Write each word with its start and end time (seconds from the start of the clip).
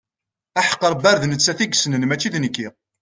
Aḥeqq 0.59 0.83
Rebbi 0.91 1.07
ar 1.09 1.17
d 1.21 1.25
nettat 1.27 1.59
i 1.63 1.67
yessnen 1.67 2.07
wala 2.09 2.37
nekki. 2.41 2.67